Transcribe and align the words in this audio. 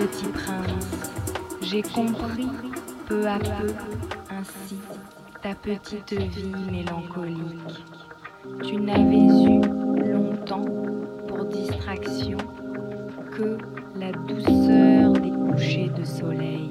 petit 0.00 0.28
prince, 0.28 1.10
j'ai 1.60 1.82
compris 1.82 2.48
peu 3.06 3.28
à 3.28 3.38
peu 3.38 3.74
ainsi 4.30 4.76
ta 5.42 5.54
petite 5.54 6.14
vie 6.14 6.54
mélancolique. 6.72 7.84
Tu 8.62 8.76
n'avais 8.76 9.26
eu 9.26 9.60
longtemps 10.10 10.64
pour 11.28 11.44
distraction 11.44 12.38
que 13.30 13.58
la 13.94 14.12
douceur 14.12 15.12
des 15.12 15.32
couchers 15.32 15.90
de 15.94 16.04
soleil. 16.04 16.69